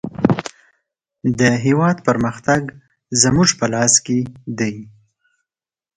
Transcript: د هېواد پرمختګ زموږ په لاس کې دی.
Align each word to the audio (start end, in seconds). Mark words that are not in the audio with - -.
د 1.39 1.41
هېواد 1.65 1.97
پرمختګ 2.07 2.61
زموږ 3.21 3.49
په 3.59 3.65
لاس 3.73 3.93
کې 4.05 4.19
دی. 4.59 4.75